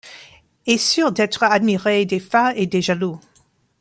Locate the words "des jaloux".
2.65-3.19